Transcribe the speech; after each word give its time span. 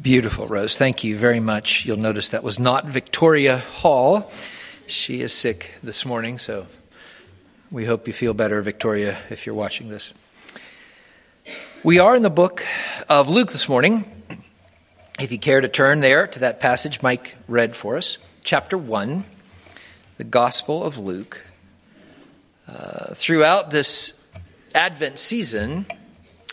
Beautiful, 0.00 0.46
Rose. 0.46 0.76
Thank 0.76 1.02
you 1.02 1.18
very 1.18 1.40
much. 1.40 1.84
You'll 1.84 1.96
notice 1.96 2.28
that 2.28 2.44
was 2.44 2.60
not 2.60 2.86
Victoria 2.86 3.58
Hall. 3.58 4.30
She 4.86 5.22
is 5.22 5.32
sick 5.32 5.72
this 5.82 6.06
morning, 6.06 6.38
so 6.38 6.68
we 7.72 7.84
hope 7.84 8.06
you 8.06 8.12
feel 8.12 8.32
better, 8.32 8.62
Victoria, 8.62 9.18
if 9.28 9.44
you're 9.44 9.56
watching 9.56 9.88
this. 9.88 10.14
We 11.82 11.98
are 11.98 12.14
in 12.14 12.22
the 12.22 12.30
book 12.30 12.64
of 13.08 13.28
Luke 13.28 13.50
this 13.50 13.68
morning. 13.68 14.04
If 15.18 15.32
you 15.32 15.38
care 15.40 15.60
to 15.60 15.66
turn 15.66 15.98
there 15.98 16.28
to 16.28 16.38
that 16.38 16.60
passage 16.60 17.02
Mike 17.02 17.34
read 17.48 17.74
for 17.74 17.96
us, 17.96 18.18
chapter 18.44 18.78
1, 18.78 19.24
the 20.16 20.24
Gospel 20.24 20.84
of 20.84 20.96
Luke. 20.98 21.44
Uh, 22.68 23.14
throughout 23.14 23.72
this 23.72 24.12
Advent 24.76 25.18
season, 25.18 25.86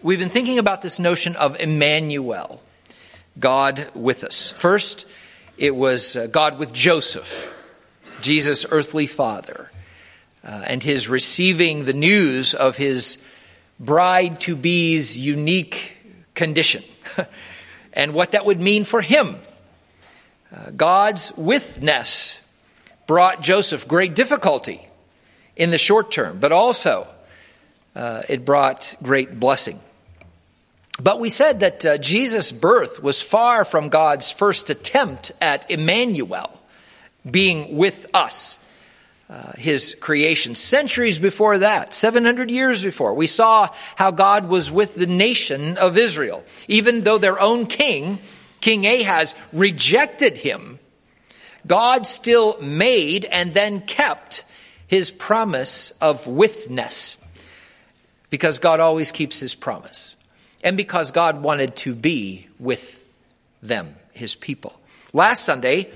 we've 0.01 0.17
been 0.17 0.29
thinking 0.29 0.57
about 0.57 0.81
this 0.81 0.97
notion 0.97 1.35
of 1.35 1.59
Immanuel 1.59 2.63
God 3.39 3.89
with 3.93 4.23
us. 4.23 4.51
First, 4.51 5.05
it 5.57 5.75
was 5.75 6.15
uh, 6.15 6.27
God 6.27 6.59
with 6.59 6.73
Joseph, 6.73 7.53
Jesus' 8.21 8.65
earthly 8.69 9.07
father, 9.07 9.69
uh, 10.43 10.63
and 10.67 10.81
his 10.81 11.09
receiving 11.09 11.85
the 11.85 11.93
news 11.93 12.53
of 12.53 12.77
his 12.77 13.17
bride 13.79 14.39
to 14.41 14.55
be's 14.55 15.17
unique 15.17 15.97
condition 16.33 16.83
and 17.93 18.13
what 18.13 18.31
that 18.31 18.45
would 18.45 18.59
mean 18.59 18.83
for 18.83 19.01
him. 19.01 19.37
Uh, 20.53 20.71
God's 20.71 21.33
withness 21.35 22.39
brought 23.07 23.41
Joseph 23.41 23.87
great 23.87 24.15
difficulty 24.15 24.87
in 25.55 25.71
the 25.71 25.77
short 25.77 26.11
term, 26.11 26.39
but 26.39 26.51
also 26.51 27.07
uh, 27.95 28.23
it 28.27 28.45
brought 28.45 28.95
great 29.01 29.39
blessing. 29.39 29.79
But 30.99 31.19
we 31.19 31.29
said 31.29 31.59
that 31.59 31.85
uh, 31.85 31.97
Jesus' 31.97 32.51
birth 32.51 33.03
was 33.03 33.21
far 33.21 33.65
from 33.65 33.89
God's 33.89 34.31
first 34.31 34.69
attempt 34.69 35.31
at 35.41 35.69
Immanuel, 35.69 36.59
being 37.29 37.75
with 37.75 38.05
us. 38.13 38.57
Uh, 39.27 39.53
his 39.53 39.95
creation. 39.99 40.53
Centuries 40.53 41.17
before 41.17 41.57
that, 41.57 41.95
700 41.95 42.51
years 42.51 42.83
before, 42.83 43.15
we 43.15 43.25
saw 43.25 43.69
how 43.95 44.11
God 44.11 44.47
was 44.47 44.69
with 44.69 44.93
the 44.93 45.07
nation 45.07 45.79
of 45.79 45.97
Israel. 45.97 46.43
Even 46.67 47.01
though 47.01 47.17
their 47.17 47.39
own 47.39 47.65
king, 47.65 48.19
King 48.61 48.85
Ahaz, 48.85 49.33
rejected 49.51 50.37
him, 50.37 50.77
God 51.65 52.05
still 52.05 52.61
made 52.61 53.25
and 53.25 53.51
then 53.55 53.81
kept 53.81 54.45
his 54.85 55.09
promise 55.09 55.89
of 55.99 56.27
withness. 56.27 57.17
Because 58.29 58.59
God 58.59 58.79
always 58.79 59.11
keeps 59.11 59.39
his 59.39 59.55
promise 59.55 60.14
and 60.65 60.75
because 60.75 61.11
God 61.11 61.43
wanted 61.43 61.75
to 61.77 61.93
be 61.93 62.47
with 62.59 63.01
them, 63.61 63.95
his 64.13 64.33
people. 64.33 64.73
Last 65.13 65.45
Sunday, 65.45 65.91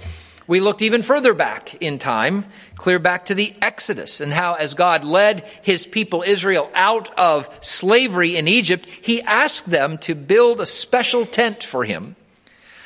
we 0.46 0.60
looked 0.60 0.84
even 0.84 1.02
further 1.02 1.34
back 1.34 1.74
in 1.82 1.98
time, 1.98 2.46
clear 2.76 3.00
back 3.00 3.26
to 3.26 3.36
the 3.36 3.54
Exodus, 3.64 4.22
and 4.22 4.32
how 4.32 4.54
as 4.54 4.76
God 4.76 5.04
led 5.04 5.44
his 5.64 5.88
people 5.88 6.24
Israel 6.26 6.70
out 6.76 7.10
of 7.18 7.50
slavery 7.62 8.38
in 8.38 8.48
Egypt, 8.48 8.86
he 8.86 9.24
asked 9.24 9.70
them 9.70 9.98
to 10.00 10.14
build 10.14 10.62
a 10.62 10.68
special 10.68 11.26
tent 11.26 11.64
for 11.64 11.84
him 11.84 12.16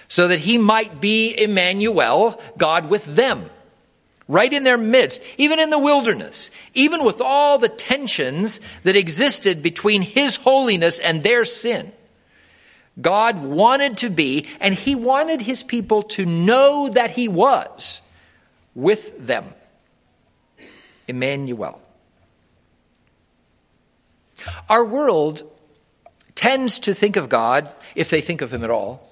so 0.08 0.30
that 0.30 0.40
he 0.40 0.58
might 0.58 1.02
be 1.02 1.36
Immanuel, 1.38 2.42
God 2.58 2.90
with 2.90 3.03
them 3.03 3.50
right 4.34 4.52
in 4.52 4.64
their 4.64 4.78
midst, 4.78 5.22
even 5.38 5.59
in 5.59 5.70
the 5.70 5.80
wilderness, 5.80 6.52
even 6.73 7.06
with 7.06 7.22
all 7.22 7.58
the 7.58 7.70
tensions 7.70 8.59
that 8.84 8.95
existed 8.95 9.62
between 9.62 10.02
His 10.02 10.36
holiness 10.38 11.00
and 11.00 11.23
their 11.23 11.45
sin. 11.45 11.92
God 13.00 13.42
wanted 13.42 13.98
to 14.00 14.09
be, 14.09 14.48
and 14.59 14.73
He 14.73 14.95
wanted 14.95 15.42
His 15.42 15.64
people 15.64 16.03
to 16.03 16.25
know 16.25 16.90
that 16.90 17.12
He 17.12 17.28
was 17.28 18.02
with 18.75 19.25
them. 19.25 19.45
Immanuel. 21.07 21.81
Our 24.69 24.84
world 24.84 25.44
tends 26.36 26.80
to 26.80 26.94
think 26.94 27.16
of 27.16 27.30
God, 27.30 27.69
if 27.96 28.09
they 28.09 28.22
think 28.22 28.41
of 28.41 28.52
Him 28.52 28.63
at 28.63 28.69
all, 28.69 29.09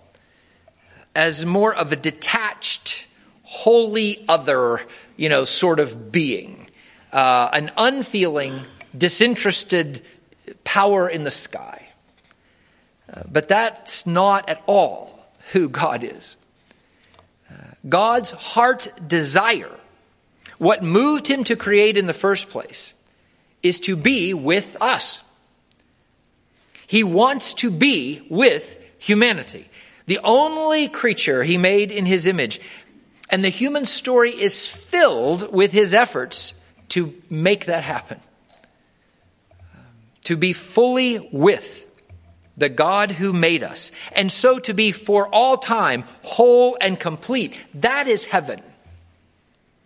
as 1.15 1.45
more 1.45 1.73
of 1.73 1.91
a 1.91 1.95
detached, 1.95 3.05
holy 3.43 4.23
other, 4.27 4.81
you 5.21 5.29
know, 5.29 5.43
sort 5.43 5.79
of 5.79 6.11
being, 6.11 6.67
uh, 7.13 7.47
an 7.53 7.69
unfeeling, 7.77 8.59
disinterested 8.97 10.01
power 10.63 11.07
in 11.07 11.23
the 11.23 11.29
sky. 11.29 11.87
Uh, 13.07 13.21
but 13.31 13.47
that's 13.47 14.07
not 14.07 14.49
at 14.49 14.63
all 14.65 15.23
who 15.51 15.69
God 15.69 16.03
is. 16.03 16.37
Uh, 17.51 17.53
God's 17.87 18.31
heart 18.31 18.89
desire, 19.07 19.69
what 20.57 20.81
moved 20.81 21.27
him 21.27 21.43
to 21.43 21.55
create 21.55 21.99
in 21.99 22.07
the 22.07 22.15
first 22.15 22.49
place, 22.49 22.95
is 23.61 23.79
to 23.81 23.95
be 23.95 24.33
with 24.33 24.75
us. 24.81 25.21
He 26.87 27.03
wants 27.03 27.53
to 27.55 27.69
be 27.69 28.25
with 28.27 28.79
humanity. 28.97 29.69
The 30.07 30.19
only 30.23 30.87
creature 30.87 31.43
he 31.43 31.59
made 31.59 31.91
in 31.91 32.07
his 32.07 32.25
image 32.25 32.59
and 33.31 33.43
the 33.43 33.49
human 33.49 33.85
story 33.85 34.31
is 34.31 34.67
filled 34.67 35.51
with 35.51 35.71
his 35.71 35.93
efforts 35.93 36.53
to 36.89 37.15
make 37.29 37.65
that 37.65 37.83
happen. 37.83 38.19
To 40.25 40.35
be 40.35 40.51
fully 40.53 41.29
with 41.31 41.87
the 42.57 42.69
God 42.69 43.13
who 43.13 43.31
made 43.31 43.63
us, 43.63 43.91
and 44.11 44.31
so 44.31 44.59
to 44.59 44.73
be 44.73 44.91
for 44.91 45.27
all 45.29 45.57
time 45.57 46.03
whole 46.21 46.77
and 46.79 46.99
complete. 46.99 47.57
That 47.73 48.07
is 48.07 48.25
heaven. 48.25 48.61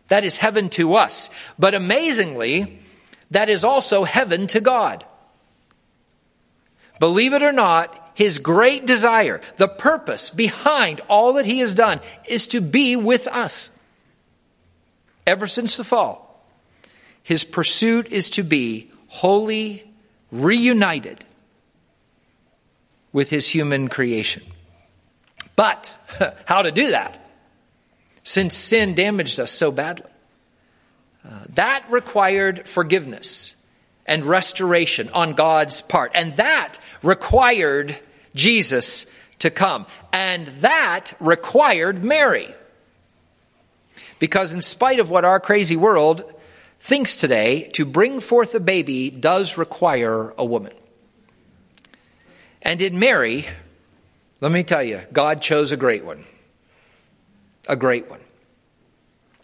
That 0.08 0.26
is 0.26 0.38
heaven 0.38 0.70
to 0.72 0.96
us. 0.96 1.30
But 1.58 1.74
amazingly, 1.74 2.80
that 3.32 3.50
is 3.50 3.64
also 3.64 4.04
heaven 4.04 4.48
to 4.48 4.60
God. 4.60 5.06
Believe 7.00 7.34
it 7.34 7.44
or 7.44 7.52
not, 7.52 8.05
his 8.16 8.40
great 8.40 8.86
desire, 8.88 9.42
the 9.58 9.68
purpose 9.68 10.32
behind 10.32 11.02
all 11.10 11.34
that 11.34 11.46
he 11.46 11.60
has 11.60 11.74
done, 11.76 12.00
is 12.28 12.48
to 12.48 12.62
be 12.62 12.96
with 12.96 13.28
us. 13.28 13.70
Ever 15.28 15.48
since 15.48 15.76
the 15.76 15.84
fall, 15.84 16.46
his 17.22 17.44
pursuit 17.44 18.08
is 18.08 18.30
to 18.32 18.44
be 18.44 18.90
wholly 19.08 19.84
reunited 20.32 21.26
with 23.12 23.30
his 23.30 23.50
human 23.50 23.90
creation. 23.90 24.44
But 25.56 25.96
how 26.46 26.62
to 26.62 26.72
do 26.72 26.92
that? 26.92 27.20
Since 28.24 28.56
sin 28.56 28.96
damaged 28.96 29.40
us 29.40 29.52
so 29.52 29.72
badly. 29.72 30.10
Uh, 31.28 31.44
that 31.50 31.86
required 31.90 32.68
forgiveness 32.68 33.56
and 34.06 34.24
restoration 34.26 35.10
on 35.10 35.34
God's 35.34 35.82
part. 35.82 36.12
And 36.14 36.36
that 36.38 36.78
required 37.02 37.98
Jesus 38.36 39.08
to 39.40 39.50
come. 39.50 39.88
And 40.14 40.48
that 40.62 41.14
required 41.20 42.04
Mary. 42.04 42.54
Because, 44.20 44.54
in 44.54 44.62
spite 44.62 45.00
of 45.00 45.10
what 45.10 45.26
our 45.26 45.40
crazy 45.40 45.76
world 45.76 46.24
thinks 46.80 47.16
today, 47.16 47.70
to 47.74 47.86
bring 47.86 48.20
forth 48.20 48.54
a 48.54 48.60
baby 48.60 49.10
does 49.10 49.58
require 49.58 50.34
a 50.38 50.46
woman. 50.46 50.74
And 52.62 52.82
in 52.82 53.00
Mary, 53.00 53.48
let 54.42 54.52
me 54.52 54.64
tell 54.64 54.84
you, 54.84 55.02
God 55.12 55.42
chose 55.42 55.72
a 55.72 55.78
great 55.78 56.06
one. 56.06 56.24
A 57.68 57.76
great 57.76 58.10
one. 58.10 58.20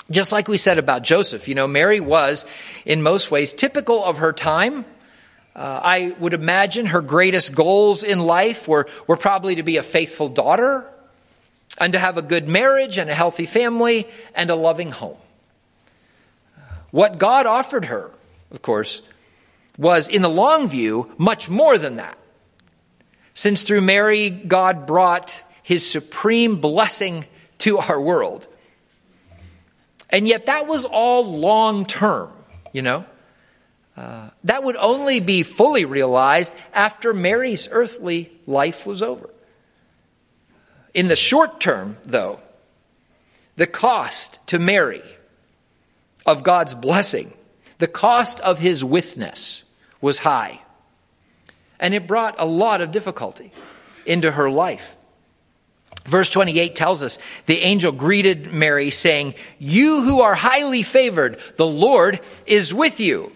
Just 0.09 0.31
like 0.31 0.47
we 0.47 0.57
said 0.57 0.77
about 0.77 1.03
Joseph, 1.03 1.47
you 1.47 1.55
know, 1.55 1.67
Mary 1.67 1.99
was, 1.99 2.45
in 2.85 3.01
most 3.01 3.31
ways, 3.31 3.53
typical 3.53 4.03
of 4.03 4.17
her 4.17 4.33
time. 4.33 4.85
Uh, 5.55 5.81
I 5.83 6.15
would 6.19 6.33
imagine 6.33 6.87
her 6.87 7.01
greatest 7.01 7.53
goals 7.53 8.03
in 8.03 8.19
life 8.19 8.67
were, 8.67 8.87
were 9.07 9.17
probably 9.17 9.55
to 9.55 9.63
be 9.63 9.77
a 9.77 9.83
faithful 9.83 10.29
daughter 10.29 10.85
and 11.77 11.93
to 11.93 11.99
have 11.99 12.17
a 12.17 12.21
good 12.21 12.47
marriage 12.47 12.97
and 12.97 13.09
a 13.09 13.15
healthy 13.15 13.45
family 13.45 14.07
and 14.33 14.49
a 14.49 14.55
loving 14.55 14.91
home. 14.91 15.17
What 16.91 17.17
God 17.17 17.45
offered 17.45 17.85
her, 17.85 18.11
of 18.51 18.61
course, 18.61 19.01
was 19.77 20.07
in 20.07 20.21
the 20.21 20.29
long 20.29 20.67
view 20.67 21.11
much 21.17 21.49
more 21.49 21.77
than 21.77 21.95
that. 21.97 22.17
Since 23.33 23.63
through 23.63 23.81
Mary, 23.81 24.29
God 24.29 24.85
brought 24.85 25.43
his 25.63 25.89
supreme 25.89 26.59
blessing 26.59 27.25
to 27.59 27.77
our 27.77 27.99
world. 27.99 28.47
And 30.09 30.27
yet 30.27 30.47
that 30.47 30.67
was 30.67 30.83
all 30.83 31.37
long 31.37 31.85
term, 31.85 32.31
you 32.73 32.81
know? 32.81 33.05
Uh, 33.95 34.30
that 34.43 34.63
would 34.63 34.77
only 34.77 35.19
be 35.19 35.43
fully 35.43 35.85
realized 35.85 36.53
after 36.73 37.13
Mary's 37.13 37.67
earthly 37.71 38.31
life 38.47 38.85
was 38.85 39.03
over. 39.03 39.29
In 40.93 41.07
the 41.07 41.15
short 41.15 41.59
term, 41.59 41.97
though, 42.03 42.39
the 43.55 43.67
cost 43.67 44.39
to 44.47 44.59
Mary 44.59 45.03
of 46.25 46.43
God's 46.43 46.73
blessing, 46.73 47.33
the 47.77 47.87
cost 47.87 48.39
of 48.39 48.59
his 48.59 48.83
withness 48.83 49.63
was 50.01 50.19
high. 50.19 50.61
And 51.79 51.93
it 51.93 52.07
brought 52.07 52.35
a 52.39 52.45
lot 52.45 52.81
of 52.81 52.91
difficulty 52.91 53.51
into 54.05 54.31
her 54.31 54.49
life. 54.49 54.95
Verse 56.05 56.29
28 56.31 56.75
tells 56.75 57.03
us 57.03 57.19
the 57.45 57.59
angel 57.59 57.91
greeted 57.91 58.51
Mary 58.51 58.89
saying, 58.89 59.35
You 59.59 60.01
who 60.01 60.21
are 60.21 60.33
highly 60.33 60.83
favored, 60.83 61.39
the 61.57 61.67
Lord 61.67 62.19
is 62.47 62.73
with 62.73 62.99
you. 62.99 63.31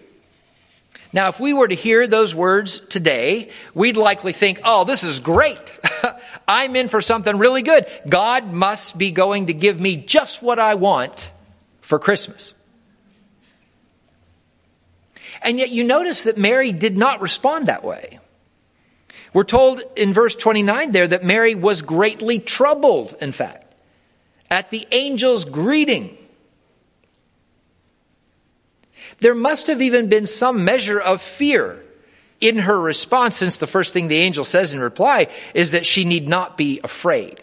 Now, 1.12 1.28
if 1.28 1.40
we 1.40 1.52
were 1.52 1.68
to 1.68 1.74
hear 1.74 2.06
those 2.06 2.34
words 2.34 2.80
today, 2.80 3.50
we'd 3.74 3.96
likely 3.96 4.32
think, 4.32 4.60
oh, 4.64 4.84
this 4.84 5.04
is 5.04 5.20
great. 5.20 5.78
I'm 6.48 6.76
in 6.76 6.88
for 6.88 7.00
something 7.00 7.38
really 7.38 7.62
good. 7.62 7.86
God 8.08 8.52
must 8.52 8.98
be 8.98 9.10
going 9.10 9.46
to 9.46 9.54
give 9.54 9.80
me 9.80 9.96
just 9.96 10.42
what 10.42 10.58
I 10.58 10.74
want 10.74 11.32
for 11.80 11.98
Christmas. 11.98 12.54
And 15.42 15.58
yet 15.58 15.70
you 15.70 15.84
notice 15.84 16.24
that 16.24 16.36
Mary 16.36 16.72
did 16.72 16.96
not 16.96 17.20
respond 17.20 17.66
that 17.66 17.84
way. 17.84 18.18
We're 19.32 19.44
told 19.44 19.82
in 19.96 20.12
verse 20.12 20.34
29 20.34 20.92
there 20.92 21.06
that 21.06 21.24
Mary 21.24 21.54
was 21.54 21.82
greatly 21.82 22.38
troubled, 22.38 23.14
in 23.20 23.32
fact, 23.32 23.74
at 24.50 24.70
the 24.70 24.86
angel's 24.90 25.44
greeting. 25.44 26.16
There 29.20 29.34
must 29.34 29.66
have 29.68 29.80
even 29.80 30.08
been 30.08 30.26
some 30.26 30.64
measure 30.64 31.00
of 31.00 31.22
fear 31.22 31.82
in 32.40 32.58
her 32.58 32.78
response, 32.78 33.36
since 33.36 33.58
the 33.58 33.66
first 33.66 33.92
thing 33.92 34.08
the 34.08 34.16
angel 34.16 34.44
says 34.44 34.72
in 34.72 34.80
reply 34.80 35.28
is 35.54 35.70
that 35.70 35.86
she 35.86 36.04
need 36.04 36.28
not 36.28 36.56
be 36.56 36.80
afraid. 36.84 37.42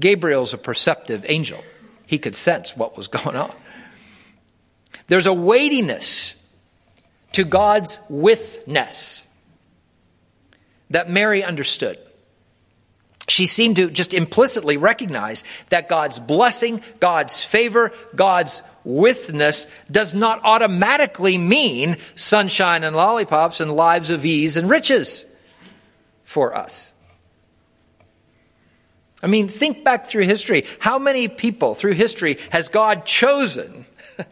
Gabriel's 0.00 0.54
a 0.54 0.58
perceptive 0.58 1.24
angel, 1.28 1.62
he 2.06 2.18
could 2.18 2.36
sense 2.36 2.76
what 2.76 2.96
was 2.96 3.08
going 3.08 3.36
on. 3.36 3.54
There's 5.06 5.26
a 5.26 5.32
weightiness 5.32 6.34
to 7.32 7.44
God's 7.44 8.00
withness 8.08 9.24
that 10.90 11.10
Mary 11.10 11.44
understood. 11.44 11.98
She 13.28 13.46
seemed 13.46 13.76
to 13.76 13.90
just 13.90 14.14
implicitly 14.14 14.78
recognize 14.78 15.44
that 15.68 15.88
God's 15.88 16.18
blessing, 16.18 16.82
God's 16.98 17.44
favor, 17.44 17.92
God's 18.14 18.62
withness 18.88 19.66
does 19.90 20.14
not 20.14 20.40
automatically 20.42 21.36
mean 21.36 21.98
sunshine 22.14 22.82
and 22.82 22.96
lollipops 22.96 23.60
and 23.60 23.76
lives 23.76 24.08
of 24.08 24.24
ease 24.24 24.56
and 24.56 24.68
riches 24.68 25.26
for 26.24 26.54
us. 26.56 26.92
I 29.22 29.26
mean, 29.26 29.48
think 29.48 29.84
back 29.84 30.06
through 30.06 30.24
history. 30.24 30.64
How 30.78 30.98
many 30.98 31.28
people 31.28 31.74
through 31.74 31.94
history 31.94 32.38
has 32.50 32.68
God 32.68 33.04
chosen 33.04 33.84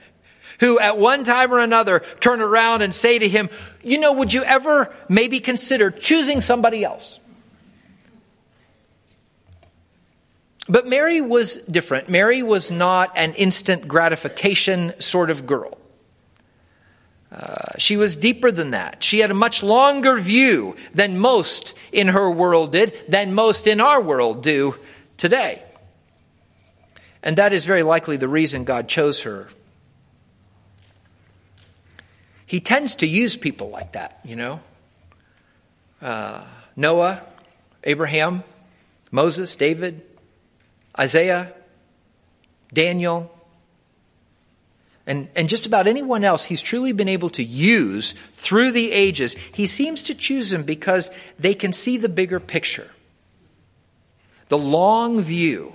who 0.61 0.79
at 0.79 0.97
one 0.97 1.25
time 1.25 1.53
or 1.53 1.58
another 1.58 2.00
turn 2.20 2.41
around 2.41 2.82
and 2.82 2.94
say 2.94 3.19
to 3.19 3.29
him, 3.29 3.50
You 3.82 3.99
know, 3.99 4.12
would 4.12 4.32
you 4.32 4.43
ever 4.44 4.94
maybe 5.08 5.41
consider 5.41 5.91
choosing 5.91 6.41
somebody 6.41 6.85
else? 6.85 7.19
But 10.68 10.86
Mary 10.86 11.20
was 11.20 11.56
different. 11.70 12.08
Mary 12.08 12.42
was 12.42 12.70
not 12.70 13.12
an 13.16 13.34
instant 13.34 13.86
gratification 13.86 14.94
sort 15.00 15.30
of 15.30 15.46
girl. 15.46 15.78
Uh, 17.30 17.76
she 17.78 17.96
was 17.96 18.16
deeper 18.16 18.50
than 18.50 18.70
that. 18.70 19.02
She 19.02 19.18
had 19.18 19.30
a 19.30 19.34
much 19.34 19.62
longer 19.62 20.18
view 20.18 20.76
than 20.94 21.18
most 21.18 21.74
in 21.92 22.08
her 22.08 22.30
world 22.30 22.72
did, 22.72 22.94
than 23.08 23.34
most 23.34 23.66
in 23.66 23.80
our 23.80 24.00
world 24.00 24.42
do 24.42 24.76
today. 25.16 25.62
And 27.22 27.38
that 27.38 27.52
is 27.52 27.64
very 27.64 27.82
likely 27.82 28.16
the 28.16 28.28
reason 28.28 28.64
God 28.64 28.88
chose 28.88 29.22
her. 29.22 29.48
He 32.46 32.60
tends 32.60 32.94
to 32.96 33.06
use 33.06 33.36
people 33.36 33.70
like 33.70 33.92
that, 33.92 34.20
you 34.24 34.36
know. 34.36 34.60
Uh, 36.00 36.44
Noah, 36.76 37.22
Abraham, 37.82 38.44
Moses, 39.10 39.56
David, 39.56 40.02
Isaiah, 40.98 41.52
Daniel, 42.72 43.32
and, 45.06 45.28
and 45.37 45.48
just 45.48 45.66
about 45.66 45.87
anyone 45.87 46.25
else 46.25 46.44
he's 46.44 46.60
truly 46.60 46.93
been 46.93 47.08
able 47.08 47.28
to 47.31 47.44
use 47.44 48.14
through 48.32 48.72
the 48.72 48.90
ages, 48.90 49.37
he 49.54 49.66
seems 49.66 50.02
to 50.02 50.14
choose 50.14 50.50
them 50.50 50.64
because 50.64 51.10
they 51.38 51.54
can 51.54 51.72
see 51.72 51.96
the 51.96 52.08
bigger 52.08 52.40
picture, 52.40 52.90
the 54.48 54.58
long 54.58 55.22
view. 55.22 55.72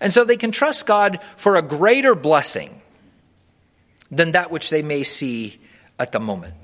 And 0.00 0.12
so 0.12 0.24
they 0.24 0.36
can 0.36 0.52
trust 0.52 0.86
God 0.86 1.20
for 1.36 1.56
a 1.56 1.62
greater 1.62 2.14
blessing 2.14 2.80
than 4.10 4.32
that 4.32 4.50
which 4.50 4.70
they 4.70 4.82
may 4.82 5.02
see 5.02 5.60
at 5.98 6.12
the 6.12 6.20
moment. 6.20 6.54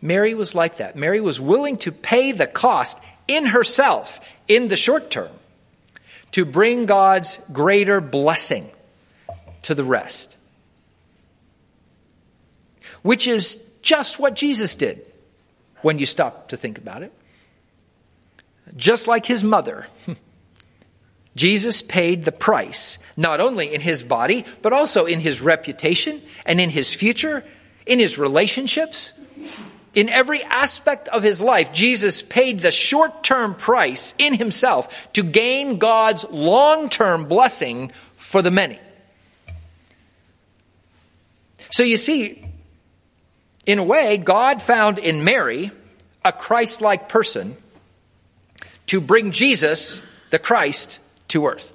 Mary 0.00 0.34
was 0.34 0.54
like 0.54 0.78
that. 0.78 0.96
Mary 0.96 1.20
was 1.20 1.40
willing 1.40 1.76
to 1.78 1.92
pay 1.92 2.32
the 2.32 2.46
cost 2.46 2.98
in 3.28 3.46
herself 3.46 4.20
in 4.48 4.68
the 4.68 4.76
short 4.76 5.10
term 5.10 5.30
to 6.32 6.44
bring 6.44 6.86
God's 6.86 7.38
greater 7.52 8.00
blessing 8.00 8.70
to 9.62 9.74
the 9.74 9.84
rest. 9.84 10.36
Which 13.02 13.26
is 13.26 13.62
just 13.82 14.18
what 14.18 14.34
Jesus 14.34 14.74
did 14.74 15.06
when 15.82 15.98
you 15.98 16.06
stop 16.06 16.48
to 16.48 16.56
think 16.56 16.78
about 16.78 17.02
it. 17.02 17.12
Just 18.76 19.08
like 19.08 19.26
his 19.26 19.44
mother, 19.44 19.86
Jesus 21.36 21.82
paid 21.82 22.24
the 22.24 22.32
price, 22.32 22.98
not 23.16 23.40
only 23.40 23.74
in 23.74 23.80
his 23.80 24.02
body, 24.02 24.44
but 24.62 24.72
also 24.72 25.04
in 25.04 25.20
his 25.20 25.40
reputation 25.42 26.22
and 26.46 26.60
in 26.60 26.70
his 26.70 26.94
future, 26.94 27.44
in 27.86 27.98
his 27.98 28.18
relationships, 28.18 29.12
in 29.94 30.08
every 30.08 30.42
aspect 30.42 31.08
of 31.08 31.22
his 31.22 31.40
life, 31.40 31.72
Jesus 31.72 32.22
paid 32.22 32.60
the 32.60 32.70
short 32.70 33.22
term 33.22 33.54
price 33.54 34.14
in 34.18 34.34
himself 34.34 35.12
to 35.12 35.22
gain 35.22 35.78
God's 35.78 36.24
long 36.30 36.88
term 36.88 37.26
blessing 37.26 37.92
for 38.16 38.42
the 38.42 38.50
many. 38.50 38.78
So 41.70 41.82
you 41.82 41.96
see, 41.96 42.44
in 43.66 43.78
a 43.78 43.84
way, 43.84 44.18
God 44.18 44.60
found 44.60 44.98
in 44.98 45.24
Mary 45.24 45.70
a 46.24 46.32
Christ 46.32 46.80
like 46.80 47.08
person 47.08 47.56
to 48.86 49.00
bring 49.00 49.30
Jesus, 49.30 50.00
the 50.30 50.38
Christ, 50.38 50.98
to 51.28 51.46
earth. 51.46 51.72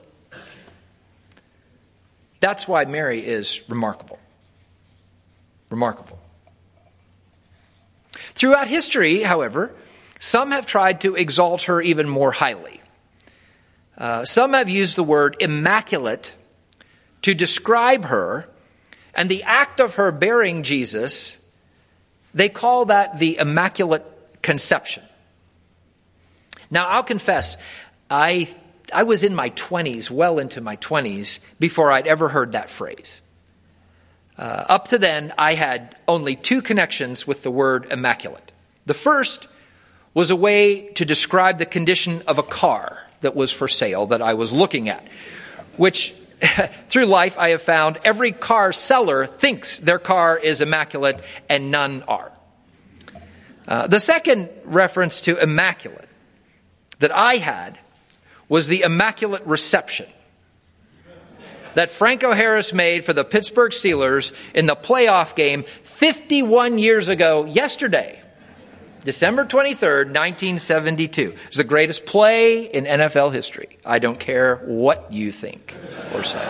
That's 2.40 2.68
why 2.68 2.86
Mary 2.86 3.26
is 3.26 3.68
remarkable. 3.70 4.20
Remarkable. 5.70 6.17
Throughout 8.38 8.68
history, 8.68 9.24
however, 9.24 9.72
some 10.20 10.52
have 10.52 10.68
tried 10.68 11.02
to 11.02 11.16
exalt 11.16 11.64
her 11.64 11.82
even 11.82 12.08
more 12.08 12.32
highly. 12.32 12.82
Uh, 13.98 14.26
some 14.26 14.54
have 14.54 14.70
used 14.70 14.96
the 14.96 15.02
word 15.04 15.36
immaculate 15.40 16.36
to 17.24 17.34
describe 17.34 18.06
her, 18.06 18.48
and 19.16 19.28
the 19.28 19.42
act 19.42 19.80
of 19.80 19.96
her 19.96 20.12
bearing 20.12 20.62
Jesus, 20.62 21.40
they 22.32 22.48
call 22.48 22.86
that 22.86 23.18
the 23.18 23.40
Immaculate 23.40 24.06
Conception. 24.44 25.02
Now, 26.70 26.90
I'll 26.90 27.02
confess, 27.02 27.58
I, 28.08 28.56
I 28.94 29.02
was 29.02 29.24
in 29.24 29.34
my 29.34 29.50
20s, 29.50 30.12
well 30.12 30.38
into 30.38 30.62
my 30.62 30.78
20s, 30.78 31.40
before 31.60 31.92
I'd 31.92 32.06
ever 32.06 32.30
heard 32.30 32.52
that 32.52 32.70
phrase. 32.70 33.20
Uh, 34.38 34.66
up 34.70 34.90
to 34.90 34.98
then, 34.98 35.34
I 35.38 35.56
had 35.56 35.96
only 36.08 36.36
two 36.36 36.62
connections 36.62 37.26
with 37.26 37.44
the 37.44 37.52
word 37.52 37.88
immaculate. 37.92 38.52
The 38.86 38.94
first 38.94 39.48
was 40.14 40.32
a 40.32 40.36
way 40.36 40.90
to 40.94 41.06
describe 41.06 41.58
the 41.58 41.66
condition 41.66 42.22
of 42.28 42.38
a 42.38 42.44
car 42.44 43.04
that 43.22 43.36
was 43.36 43.52
for 43.52 43.68
sale 43.68 44.08
that 44.08 44.22
I 44.22 44.36
was 44.36 44.54
looking 44.54 44.90
at, 44.90 45.06
which 45.76 46.14
through 46.88 47.06
life 47.06 47.38
I 47.38 47.50
have 47.50 47.62
found 47.62 48.00
every 48.04 48.32
car 48.32 48.74
seller 48.74 49.26
thinks 49.26 49.80
their 49.80 50.00
car 50.00 50.38
is 50.38 50.62
immaculate 50.62 51.22
and 51.50 51.72
none 51.72 52.04
are. 52.08 52.32
Uh, 53.68 53.88
the 53.88 54.00
second 54.00 54.50
reference 54.64 55.22
to 55.22 55.38
immaculate 55.38 56.08
that 57.00 57.12
I 57.12 57.36
had 57.36 57.78
was 58.48 58.68
the 58.68 58.84
immaculate 58.84 59.46
reception 59.46 60.08
that 61.78 61.92
Franco 61.92 62.34
Harris 62.34 62.74
made 62.74 63.06
for 63.06 63.14
the 63.14 63.24
Pittsburgh 63.24 63.72
Steelers 63.72 64.34
in 64.56 64.66
the 64.66 64.76
playoff 64.76 65.36
game 65.36 65.64
51 65.84 66.80
years 66.80 67.08
ago 67.08 67.46
yesterday. 67.46 68.20
December 69.04 69.46
23rd, 69.46 70.08
1972. 70.08 71.36
It's 71.46 71.58
the 71.58 71.64
greatest 71.64 72.08
play 72.08 72.64
in 72.64 72.86
NFL 72.86 73.32
history. 73.32 73.78
I 73.86 74.00
don't 74.00 74.20
care 74.20 74.56
what 74.66 75.14
you 75.14 75.32
think 75.32 75.76
or 76.16 76.24
say. 76.24 76.44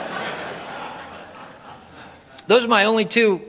Those 2.48 2.63
are 2.63 2.69
my 2.69 2.86
only 2.86 3.03
two 3.03 3.41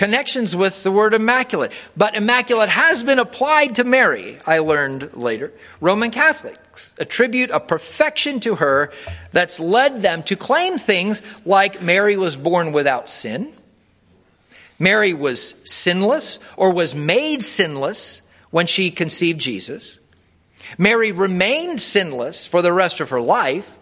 connections 0.00 0.56
with 0.56 0.82
the 0.82 0.90
word 0.90 1.12
immaculate. 1.12 1.72
But 1.94 2.14
immaculate 2.14 2.70
has 2.70 3.04
been 3.04 3.18
applied 3.18 3.74
to 3.74 3.84
Mary, 3.84 4.38
I 4.46 4.60
learned 4.60 5.14
later. 5.14 5.52
Roman 5.78 6.10
Catholics 6.10 6.94
attribute 6.96 7.50
a 7.50 7.60
perfection 7.60 8.40
to 8.40 8.54
her 8.54 8.92
that's 9.32 9.60
led 9.60 10.00
them 10.00 10.22
to 10.22 10.36
claim 10.36 10.78
things 10.78 11.20
like 11.44 11.82
Mary 11.82 12.16
was 12.16 12.34
born 12.34 12.72
without 12.72 13.10
sin, 13.10 13.52
Mary 14.78 15.12
was 15.12 15.54
sinless 15.70 16.38
or 16.56 16.72
was 16.72 16.94
made 16.94 17.44
sinless 17.44 18.22
when 18.48 18.66
she 18.66 18.90
conceived 18.90 19.38
Jesus. 19.38 19.98
Mary 20.78 21.12
remained 21.12 21.78
sinless 21.78 22.46
for 22.46 22.62
the 22.62 22.72
rest 22.72 23.00
of 23.00 23.10
her 23.10 23.20
life. 23.20 23.76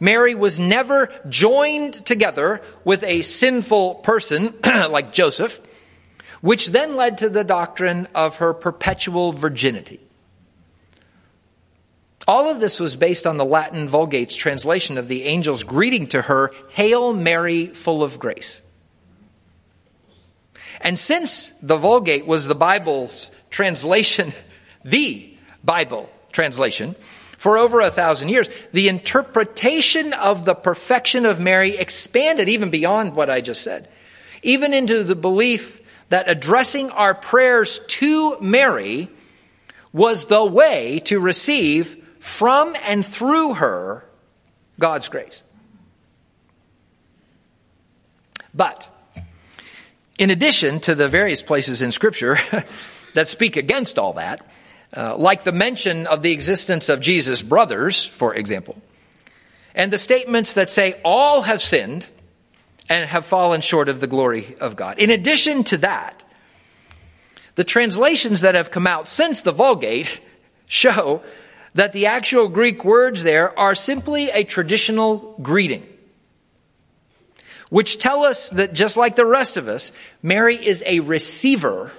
Mary 0.00 0.34
was 0.34 0.60
never 0.60 1.10
joined 1.28 2.04
together 2.06 2.62
with 2.84 3.02
a 3.02 3.22
sinful 3.22 3.96
person 3.96 4.54
like 4.64 5.12
Joseph, 5.12 5.60
which 6.40 6.68
then 6.68 6.96
led 6.96 7.18
to 7.18 7.28
the 7.28 7.44
doctrine 7.44 8.08
of 8.14 8.36
her 8.36 8.52
perpetual 8.52 9.32
virginity. 9.32 10.00
All 12.28 12.50
of 12.50 12.58
this 12.58 12.80
was 12.80 12.96
based 12.96 13.26
on 13.26 13.36
the 13.36 13.44
Latin 13.44 13.88
Vulgate's 13.88 14.34
translation 14.34 14.98
of 14.98 15.06
the 15.06 15.24
angel's 15.26 15.62
greeting 15.62 16.08
to 16.08 16.22
her, 16.22 16.52
Hail 16.70 17.12
Mary, 17.12 17.68
full 17.68 18.02
of 18.02 18.18
grace. 18.18 18.60
And 20.80 20.98
since 20.98 21.48
the 21.62 21.76
Vulgate 21.76 22.26
was 22.26 22.46
the 22.46 22.54
Bible's 22.54 23.30
translation, 23.50 24.32
the 24.84 25.36
Bible 25.62 26.10
translation, 26.32 26.96
for 27.46 27.58
over 27.58 27.80
a 27.80 27.92
thousand 27.92 28.28
years, 28.28 28.48
the 28.72 28.88
interpretation 28.88 30.12
of 30.12 30.44
the 30.44 30.54
perfection 30.56 31.24
of 31.24 31.38
Mary 31.38 31.76
expanded 31.76 32.48
even 32.48 32.70
beyond 32.70 33.14
what 33.14 33.30
I 33.30 33.40
just 33.40 33.62
said, 33.62 33.88
even 34.42 34.74
into 34.74 35.04
the 35.04 35.14
belief 35.14 35.80
that 36.08 36.28
addressing 36.28 36.90
our 36.90 37.14
prayers 37.14 37.78
to 37.86 38.36
Mary 38.40 39.08
was 39.92 40.26
the 40.26 40.44
way 40.44 40.98
to 41.04 41.20
receive 41.20 42.04
from 42.18 42.74
and 42.82 43.06
through 43.06 43.54
her 43.54 44.04
God's 44.80 45.08
grace. 45.08 45.44
But, 48.52 48.90
in 50.18 50.30
addition 50.30 50.80
to 50.80 50.96
the 50.96 51.06
various 51.06 51.44
places 51.44 51.80
in 51.80 51.92
Scripture 51.92 52.40
that 53.14 53.28
speak 53.28 53.56
against 53.56 54.00
all 54.00 54.14
that, 54.14 54.44
uh, 54.94 55.16
like 55.16 55.44
the 55.44 55.52
mention 55.52 56.06
of 56.06 56.22
the 56.22 56.32
existence 56.32 56.88
of 56.88 57.00
Jesus' 57.00 57.42
brothers, 57.42 58.04
for 58.04 58.34
example, 58.34 58.76
and 59.74 59.92
the 59.92 59.98
statements 59.98 60.54
that 60.54 60.70
say 60.70 61.00
all 61.04 61.42
have 61.42 61.60
sinned 61.60 62.06
and 62.88 63.08
have 63.08 63.24
fallen 63.24 63.60
short 63.60 63.88
of 63.88 64.00
the 64.00 64.06
glory 64.06 64.56
of 64.60 64.76
God. 64.76 64.98
In 64.98 65.10
addition 65.10 65.64
to 65.64 65.78
that, 65.78 66.22
the 67.56 67.64
translations 67.64 68.42
that 68.42 68.54
have 68.54 68.70
come 68.70 68.86
out 68.86 69.08
since 69.08 69.42
the 69.42 69.52
Vulgate 69.52 70.20
show 70.66 71.22
that 71.74 71.92
the 71.92 72.06
actual 72.06 72.48
Greek 72.48 72.84
words 72.84 73.22
there 73.22 73.58
are 73.58 73.74
simply 73.74 74.30
a 74.30 74.44
traditional 74.44 75.36
greeting, 75.42 75.86
which 77.68 77.98
tell 77.98 78.24
us 78.24 78.48
that 78.50 78.72
just 78.72 78.96
like 78.96 79.16
the 79.16 79.26
rest 79.26 79.56
of 79.56 79.68
us, 79.68 79.92
Mary 80.22 80.56
is 80.56 80.82
a 80.86 81.00
receiver, 81.00 81.92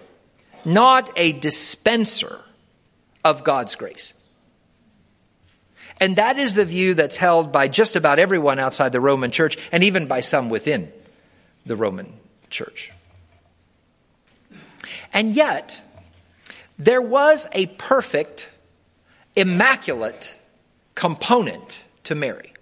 not 0.66 1.12
a 1.16 1.34
dispenser 1.34 2.40
of 3.24 3.44
God's 3.44 3.76
grace. 3.76 4.14
And 6.00 6.16
that 6.18 6.38
is 6.38 6.54
the 6.54 6.66
view 6.66 6.94
that's 6.94 7.18
held 7.18 7.52
by 7.52 7.68
just 7.68 7.96
about 7.96 8.20
everyone 8.20 8.60
outside 8.60 8.92
the 8.92 9.02
Roman 9.02 9.32
church 9.32 9.58
and 9.72 9.84
even 9.84 10.08
by 10.08 10.20
some 10.20 10.50
within 10.50 10.92
the 11.66 11.76
Roman 11.76 12.14
church. 12.50 12.92
And 15.14 15.34
yet, 15.34 15.82
there 16.78 17.02
was 17.02 17.48
a 17.54 17.66
perfect, 17.66 18.50
immaculate 19.36 20.38
component 20.94 21.84
to 22.04 22.16
Mary. 22.16 22.54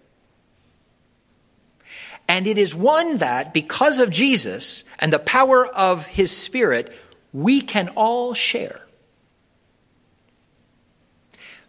And 2.27 2.47
it 2.47 2.57
is 2.57 2.73
one 2.73 3.17
that, 3.17 3.53
because 3.53 3.99
of 3.99 4.09
Jesus 4.09 4.83
and 4.99 5.11
the 5.11 5.19
power 5.19 5.65
of 5.65 6.07
his 6.07 6.31
Spirit, 6.31 6.91
we 7.33 7.61
can 7.61 7.89
all 7.89 8.33
share. 8.33 8.81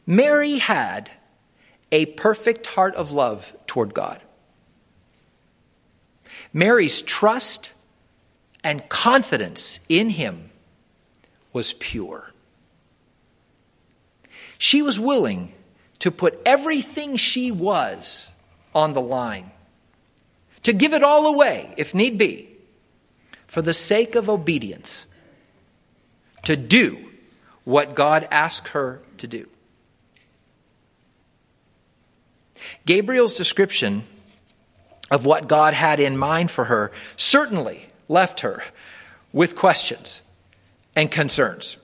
Mary 0.06 0.58
had 0.58 1.10
a 1.90 2.06
perfect 2.06 2.66
heart 2.66 2.94
of 2.94 3.10
love 3.10 3.54
toward 3.66 3.92
God. 3.92 4.20
Mary's 6.52 7.02
trust 7.02 7.72
and 8.62 8.88
confidence 8.88 9.80
in 9.88 10.10
him 10.10 10.50
was 11.52 11.72
pure. 11.75 12.30
She 14.58 14.82
was 14.82 14.98
willing 14.98 15.52
to 15.98 16.10
put 16.10 16.40
everything 16.46 17.16
she 17.16 17.50
was 17.50 18.30
on 18.75 18.92
the 18.92 19.00
line, 19.00 19.50
to 20.62 20.72
give 20.72 20.92
it 20.92 21.02
all 21.02 21.26
away 21.26 21.75
if 21.76 21.94
need 21.94 22.18
be, 22.18 22.48
for 23.46 23.62
the 23.62 23.72
sake 23.72 24.14
of 24.14 24.28
obedience, 24.28 25.06
to 26.44 26.56
do 26.56 26.98
what 27.64 27.94
God 27.94 28.28
asked 28.30 28.68
her 28.68 29.00
to 29.18 29.26
do. 29.26 29.48
Gabriel's 32.85 33.37
description 33.37 34.04
of 35.11 35.25
what 35.25 35.49
God 35.49 35.75
had 35.75 36.00
in 36.00 36.16
mind 36.16 36.50
for 36.50 36.64
her 36.64 36.92
certainly 37.16 37.88
left 38.08 38.40
her 38.40 38.62
with 39.32 39.56
questions 39.56 40.20
and 40.94 41.11
concerns. 41.11 41.76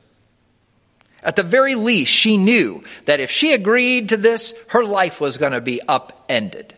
At 1.23 1.37
the 1.37 1.43
very 1.45 1.77
least, 1.77 2.13
she 2.13 2.37
knew 2.37 2.83
that 3.05 3.21
if 3.21 3.31
she 3.31 3.53
agreed 3.53 4.09
to 4.09 4.17
this, 4.17 4.55
her 4.69 4.85
life 4.85 5.21
was 5.21 5.39
going 5.39 5.53
to 5.53 5.61
be 5.61 5.81
upended. 5.87 6.75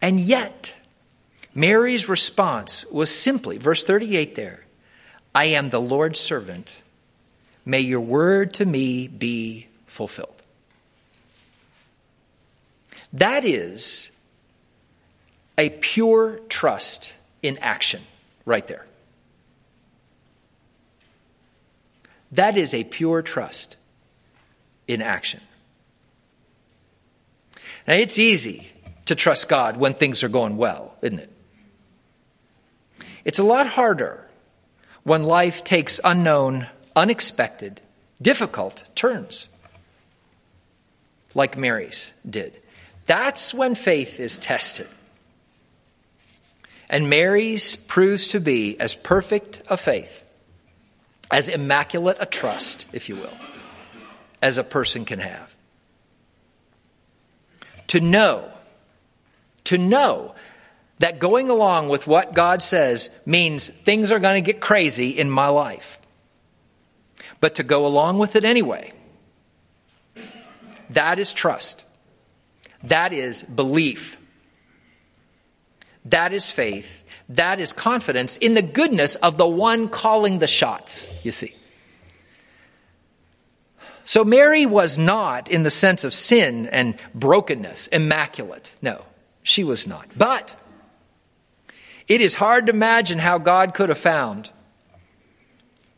And 0.00 0.20
yet, 0.20 0.76
Mary's 1.54 2.08
response 2.08 2.86
was 2.86 3.10
simply, 3.10 3.58
verse 3.58 3.82
38 3.82 4.36
there, 4.36 4.64
I 5.34 5.46
am 5.46 5.70
the 5.70 5.80
Lord's 5.80 6.20
servant. 6.20 6.82
May 7.64 7.80
your 7.80 8.00
word 8.00 8.54
to 8.54 8.64
me 8.64 9.08
be 9.08 9.66
fulfilled. 9.86 10.37
That 13.12 13.44
is 13.44 14.10
a 15.56 15.70
pure 15.70 16.40
trust 16.48 17.14
in 17.42 17.58
action 17.58 18.02
right 18.44 18.66
there. 18.66 18.86
That 22.32 22.58
is 22.58 22.74
a 22.74 22.84
pure 22.84 23.22
trust 23.22 23.76
in 24.86 25.00
action. 25.00 25.40
Now, 27.86 27.94
it's 27.94 28.18
easy 28.18 28.68
to 29.06 29.14
trust 29.14 29.48
God 29.48 29.78
when 29.78 29.94
things 29.94 30.22
are 30.22 30.28
going 30.28 30.58
well, 30.58 30.94
isn't 31.00 31.20
it? 31.20 31.30
It's 33.24 33.38
a 33.38 33.44
lot 33.44 33.66
harder 33.66 34.26
when 35.04 35.22
life 35.22 35.64
takes 35.64 36.00
unknown, 36.04 36.66
unexpected, 36.94 37.80
difficult 38.20 38.84
turns, 38.94 39.48
like 41.34 41.56
Mary's 41.56 42.12
did. 42.28 42.60
That's 43.08 43.54
when 43.54 43.74
faith 43.74 44.20
is 44.20 44.36
tested. 44.36 44.86
And 46.90 47.08
Mary's 47.08 47.74
proves 47.74 48.28
to 48.28 48.40
be 48.40 48.78
as 48.78 48.94
perfect 48.94 49.62
a 49.68 49.78
faith, 49.78 50.22
as 51.30 51.48
immaculate 51.48 52.18
a 52.20 52.26
trust, 52.26 52.84
if 52.92 53.08
you 53.08 53.16
will, 53.16 53.32
as 54.42 54.58
a 54.58 54.64
person 54.64 55.06
can 55.06 55.20
have. 55.20 55.56
To 57.88 58.00
know, 58.00 58.50
to 59.64 59.78
know 59.78 60.34
that 60.98 61.18
going 61.18 61.48
along 61.48 61.88
with 61.88 62.06
what 62.06 62.34
God 62.34 62.60
says 62.60 63.08
means 63.24 63.68
things 63.68 64.12
are 64.12 64.18
going 64.18 64.44
to 64.44 64.52
get 64.52 64.60
crazy 64.60 65.08
in 65.08 65.30
my 65.30 65.48
life. 65.48 65.98
But 67.40 67.54
to 67.54 67.62
go 67.62 67.86
along 67.86 68.18
with 68.18 68.36
it 68.36 68.44
anyway, 68.44 68.92
that 70.90 71.18
is 71.18 71.32
trust. 71.32 71.84
That 72.84 73.12
is 73.12 73.42
belief. 73.42 74.18
That 76.04 76.32
is 76.32 76.50
faith. 76.50 77.04
That 77.28 77.60
is 77.60 77.72
confidence 77.72 78.36
in 78.38 78.54
the 78.54 78.62
goodness 78.62 79.14
of 79.16 79.36
the 79.36 79.48
one 79.48 79.88
calling 79.88 80.38
the 80.38 80.46
shots, 80.46 81.06
you 81.22 81.32
see. 81.32 81.54
So 84.04 84.24
Mary 84.24 84.64
was 84.64 84.96
not, 84.96 85.50
in 85.50 85.64
the 85.64 85.70
sense 85.70 86.04
of 86.04 86.14
sin 86.14 86.66
and 86.68 86.94
brokenness, 87.14 87.88
immaculate. 87.88 88.74
No, 88.80 89.04
she 89.42 89.64
was 89.64 89.86
not. 89.86 90.08
But 90.16 90.56
it 92.06 92.22
is 92.22 92.34
hard 92.34 92.66
to 92.66 92.72
imagine 92.72 93.18
how 93.18 93.36
God 93.36 93.74
could 93.74 93.90
have 93.90 93.98
found 93.98 94.50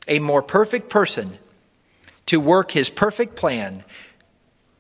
a 0.08 0.18
more 0.18 0.42
perfect 0.42 0.90
person 0.90 1.38
to 2.26 2.40
work 2.40 2.72
his 2.72 2.90
perfect 2.90 3.37
plan 3.37 3.84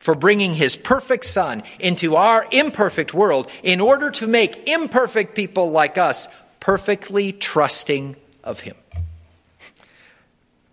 for 0.00 0.16
bringing 0.16 0.54
his 0.54 0.76
perfect 0.76 1.24
son 1.24 1.62
into 1.78 2.16
our 2.16 2.44
imperfect 2.50 3.14
world 3.14 3.48
in 3.62 3.80
order 3.80 4.10
to 4.10 4.26
make 4.26 4.68
imperfect 4.68 5.36
people 5.36 5.70
like 5.70 5.96
us 5.96 6.28
perfectly 6.58 7.32
trusting 7.32 8.16
of 8.42 8.60
him. 8.60 8.74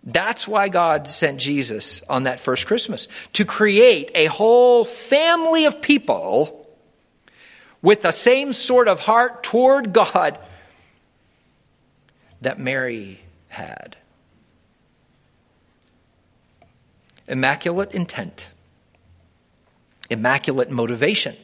That's 0.02 0.48
why 0.48 0.68
God 0.68 1.06
sent 1.06 1.38
Jesus 1.38 2.02
on 2.08 2.24
that 2.24 2.40
first 2.40 2.66
Christmas 2.66 3.06
to 3.34 3.44
create 3.44 4.10
a 4.14 4.26
whole 4.26 4.84
family 4.84 5.66
of 5.66 5.80
people 5.80 6.66
with 7.82 8.02
the 8.02 8.10
same 8.10 8.52
sort 8.52 8.88
of 8.88 8.98
heart 8.98 9.44
toward 9.44 9.92
God 9.92 10.38
that 12.40 12.58
Mary 12.58 13.20
had. 13.48 13.96
immaculate 17.28 17.92
intent, 17.92 18.48
immaculate 20.10 20.70
motivation, 20.70 21.36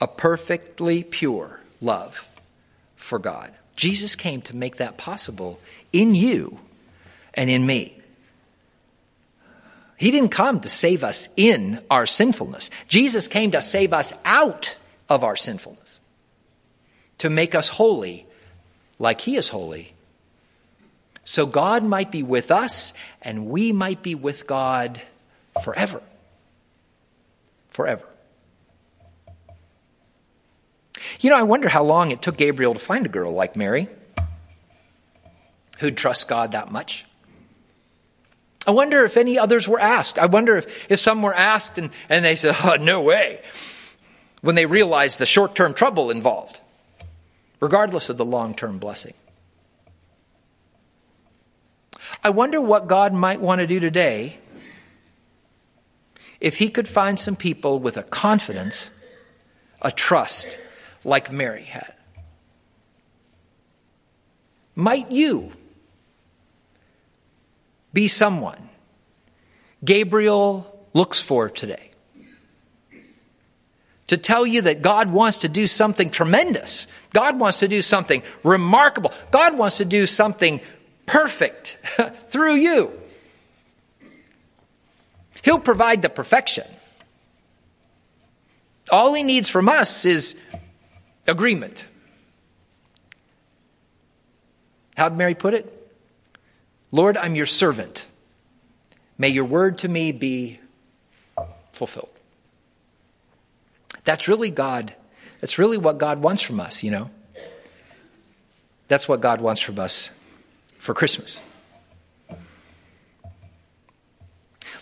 a 0.00 0.06
perfectly 0.06 1.02
pure 1.02 1.60
love 1.80 2.28
for 2.96 3.18
God. 3.18 3.52
Jesus 3.76 4.14
came 4.14 4.40
to 4.42 4.56
make 4.56 4.76
that 4.76 4.96
possible 4.96 5.58
in 5.92 6.14
you 6.14 6.58
and 7.34 7.50
in 7.50 7.66
me. 7.66 7.96
He 9.96 10.10
didn't 10.10 10.30
come 10.30 10.60
to 10.60 10.68
save 10.68 11.04
us 11.04 11.28
in 11.36 11.82
our 11.90 12.06
sinfulness. 12.06 12.70
Jesus 12.88 13.28
came 13.28 13.52
to 13.52 13.62
save 13.62 13.92
us 13.92 14.12
out 14.24 14.76
of 15.08 15.24
our 15.24 15.36
sinfulness, 15.36 16.00
to 17.18 17.30
make 17.30 17.54
us 17.54 17.68
holy 17.68 18.26
like 18.98 19.20
He 19.20 19.36
is 19.36 19.48
holy. 19.48 19.92
So 21.24 21.46
God 21.46 21.84
might 21.84 22.10
be 22.10 22.22
with 22.22 22.50
us 22.50 22.92
and 23.22 23.46
we 23.46 23.72
might 23.72 24.02
be 24.02 24.14
with 24.14 24.46
God 24.46 25.00
forever. 25.62 26.02
Forever. 27.74 28.06
You 31.18 31.30
know, 31.30 31.36
I 31.36 31.42
wonder 31.42 31.68
how 31.68 31.82
long 31.82 32.12
it 32.12 32.22
took 32.22 32.36
Gabriel 32.36 32.72
to 32.72 32.78
find 32.78 33.04
a 33.04 33.08
girl 33.08 33.32
like 33.32 33.56
Mary 33.56 33.88
who'd 35.78 35.96
trust 35.96 36.28
God 36.28 36.52
that 36.52 36.70
much. 36.70 37.04
I 38.64 38.70
wonder 38.70 39.04
if 39.04 39.16
any 39.16 39.38
others 39.40 39.66
were 39.66 39.80
asked. 39.80 40.18
I 40.18 40.26
wonder 40.26 40.56
if, 40.56 40.90
if 40.90 41.00
some 41.00 41.20
were 41.20 41.34
asked 41.34 41.76
and, 41.76 41.90
and 42.08 42.24
they 42.24 42.36
said, 42.36 42.54
oh, 42.62 42.76
no 42.76 43.00
way, 43.00 43.42
when 44.40 44.54
they 44.54 44.66
realized 44.66 45.18
the 45.18 45.26
short 45.26 45.56
term 45.56 45.74
trouble 45.74 46.12
involved, 46.12 46.60
regardless 47.58 48.08
of 48.08 48.16
the 48.16 48.24
long 48.24 48.54
term 48.54 48.78
blessing. 48.78 49.14
I 52.22 52.30
wonder 52.30 52.60
what 52.60 52.86
God 52.86 53.12
might 53.12 53.40
want 53.40 53.60
to 53.60 53.66
do 53.66 53.80
today 53.80 54.38
if 56.44 56.58
He 56.58 56.68
could 56.68 56.86
find 56.86 57.18
some 57.18 57.36
people 57.36 57.78
with 57.78 57.96
a 57.96 58.02
confidence, 58.02 58.90
a 59.80 59.90
trust, 59.90 60.58
like 61.02 61.32
Mary 61.32 61.64
had. 61.64 61.94
Might 64.76 65.10
you 65.10 65.52
be 67.94 68.08
someone 68.08 68.68
Gabriel 69.82 70.86
looks 70.92 71.22
for 71.22 71.48
today? 71.48 71.92
To 74.08 74.18
tell 74.18 74.46
you 74.46 74.60
that 74.62 74.82
God 74.82 75.10
wants 75.10 75.38
to 75.38 75.48
do 75.48 75.66
something 75.66 76.10
tremendous. 76.10 76.86
God 77.14 77.38
wants 77.38 77.60
to 77.60 77.68
do 77.68 77.80
something 77.80 78.22
remarkable. 78.42 79.14
God 79.30 79.56
wants 79.56 79.78
to 79.78 79.86
do 79.86 80.06
something 80.06 80.60
perfect 81.06 81.78
through 82.28 82.56
you. 82.56 82.92
He'll 85.44 85.58
provide 85.58 86.00
the 86.00 86.08
perfection. 86.08 86.64
All 88.90 89.12
he 89.12 89.22
needs 89.22 89.50
from 89.50 89.68
us 89.68 90.06
is 90.06 90.36
agreement. 91.26 91.86
How'd 94.96 95.16
Mary 95.18 95.34
put 95.34 95.52
it? 95.52 95.70
Lord, 96.90 97.18
I'm 97.18 97.34
your 97.34 97.46
servant. 97.46 98.06
May 99.18 99.28
your 99.28 99.44
word 99.44 99.78
to 99.78 99.88
me 99.88 100.12
be 100.12 100.60
fulfilled. 101.72 102.08
That's 104.04 104.28
really 104.28 104.50
God. 104.50 104.94
That's 105.40 105.58
really 105.58 105.76
what 105.76 105.98
God 105.98 106.22
wants 106.22 106.42
from 106.42 106.58
us, 106.58 106.82
you 106.82 106.90
know. 106.90 107.10
That's 108.88 109.08
what 109.08 109.20
God 109.20 109.42
wants 109.42 109.60
from 109.60 109.78
us 109.78 110.10
for 110.78 110.94
Christmas. 110.94 111.38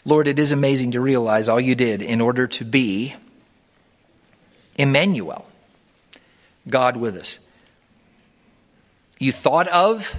Lord, 0.05 0.27
it 0.27 0.39
is 0.39 0.53
amazing 0.53 0.93
to 0.93 1.01
realize 1.01 1.49
all 1.49 1.61
you 1.61 1.75
did 1.75 2.03
in 2.03 2.21
order 2.21 2.47
to 2.49 2.65
be 2.65 3.15
Immanuel, 4.77 5.47
God 6.69 6.97
with 6.97 7.17
us. 7.17 7.39
You 9.19 9.31
thought 9.31 9.69
of 9.69 10.17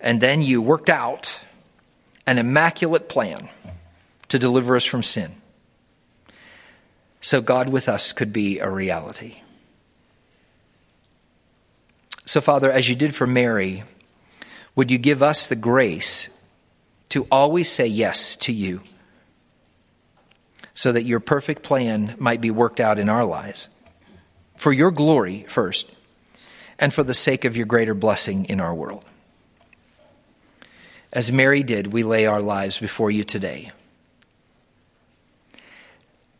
and 0.00 0.20
then 0.20 0.42
you 0.42 0.60
worked 0.60 0.90
out 0.90 1.40
an 2.26 2.38
immaculate 2.38 3.08
plan 3.08 3.48
to 4.28 4.38
deliver 4.38 4.76
us 4.76 4.84
from 4.84 5.02
sin. 5.02 5.32
So 7.20 7.40
God 7.40 7.68
with 7.68 7.88
us 7.88 8.12
could 8.12 8.32
be 8.32 8.58
a 8.58 8.68
reality. 8.68 9.40
So, 12.26 12.42
Father, 12.42 12.70
as 12.70 12.88
you 12.90 12.94
did 12.94 13.14
for 13.14 13.26
Mary, 13.26 13.84
would 14.76 14.90
you 14.90 14.98
give 14.98 15.22
us 15.22 15.46
the 15.46 15.56
grace 15.56 16.28
to 17.08 17.26
always 17.30 17.70
say 17.70 17.86
yes 17.86 18.36
to 18.36 18.52
you 18.52 18.82
so 20.78 20.92
that 20.92 21.02
your 21.02 21.18
perfect 21.18 21.64
plan 21.64 22.14
might 22.20 22.40
be 22.40 22.52
worked 22.52 22.78
out 22.78 23.00
in 23.00 23.08
our 23.08 23.24
lives? 23.24 23.66
For 24.56 24.72
your 24.72 24.92
glory 24.92 25.44
first, 25.48 25.90
and 26.78 26.94
for 26.94 27.02
the 27.02 27.14
sake 27.14 27.44
of 27.44 27.56
your 27.56 27.66
greater 27.66 27.94
blessing 27.94 28.44
in 28.44 28.60
our 28.60 28.72
world. 28.72 29.04
As 31.12 31.32
Mary 31.32 31.64
did, 31.64 31.88
we 31.88 32.04
lay 32.04 32.26
our 32.26 32.40
lives 32.40 32.78
before 32.78 33.10
you 33.10 33.24
today. 33.24 33.72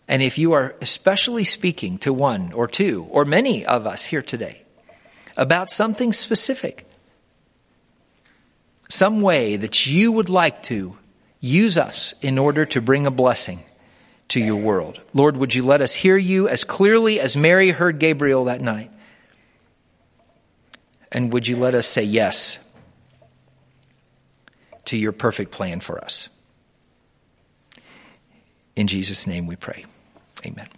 And 0.07 0.22
if 0.22 0.38
you 0.38 0.53
are 0.53 0.77
especially 0.81 1.42
speaking 1.42 1.98
to 1.98 2.12
one 2.12 2.53
or 2.53 2.68
two 2.68 3.09
or 3.11 3.24
many 3.24 3.66
of 3.66 3.88
us 3.88 4.05
here 4.05 4.22
today 4.22 4.62
about 5.37 5.68
something 5.68 6.12
specific 6.12 6.85
some 8.88 9.20
way 9.20 9.57
that 9.57 9.88
you 9.88 10.12
would 10.12 10.29
like 10.29 10.62
to 10.62 10.96
use 11.40 11.77
us 11.77 12.14
in 12.22 12.38
order 12.38 12.64
to 12.66 12.81
bring 12.81 13.05
a 13.05 13.11
blessing 13.11 13.64
to 14.28 14.40
your 14.40 14.56
world. 14.56 15.00
Lord, 15.14 15.36
would 15.36 15.54
you 15.54 15.64
let 15.64 15.80
us 15.80 15.94
hear 15.94 16.16
you 16.16 16.48
as 16.48 16.64
clearly 16.64 17.18
as 17.18 17.36
Mary 17.36 17.70
heard 17.70 17.98
Gabriel 17.98 18.44
that 18.44 18.60
night? 18.60 18.90
And 21.10 21.32
would 21.32 21.48
you 21.48 21.56
let 21.56 21.74
us 21.74 21.86
say 21.86 22.02
yes 22.02 22.58
to 24.84 24.96
your 24.96 25.12
perfect 25.12 25.50
plan 25.50 25.80
for 25.80 26.02
us? 26.02 26.28
In 28.76 28.86
Jesus' 28.86 29.26
name 29.26 29.46
we 29.46 29.56
pray. 29.56 29.86
Amen. 30.44 30.68